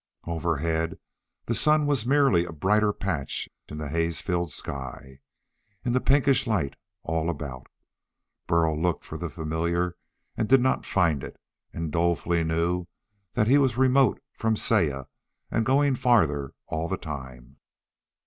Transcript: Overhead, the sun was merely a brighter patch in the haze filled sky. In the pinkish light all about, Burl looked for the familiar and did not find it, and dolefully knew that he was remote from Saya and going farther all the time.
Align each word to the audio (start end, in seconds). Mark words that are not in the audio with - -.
Overhead, 0.25 0.97
the 1.45 1.53
sun 1.53 1.85
was 1.85 2.07
merely 2.07 2.43
a 2.43 2.51
brighter 2.51 2.91
patch 2.91 3.47
in 3.67 3.77
the 3.77 3.87
haze 3.89 4.19
filled 4.19 4.51
sky. 4.51 5.19
In 5.85 5.93
the 5.93 6.01
pinkish 6.01 6.47
light 6.47 6.75
all 7.03 7.29
about, 7.29 7.67
Burl 8.47 8.81
looked 8.81 9.05
for 9.05 9.19
the 9.19 9.29
familiar 9.29 9.95
and 10.35 10.49
did 10.49 10.59
not 10.59 10.87
find 10.87 11.23
it, 11.23 11.39
and 11.71 11.91
dolefully 11.91 12.43
knew 12.43 12.87
that 13.33 13.45
he 13.45 13.59
was 13.59 13.77
remote 13.77 14.19
from 14.33 14.55
Saya 14.55 15.05
and 15.51 15.67
going 15.67 15.93
farther 15.93 16.53
all 16.65 16.89
the 16.89 16.97
time. 16.97 17.57